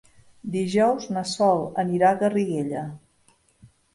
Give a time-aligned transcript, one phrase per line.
[0.53, 2.81] Dijous na Sol anirà a Garriguella.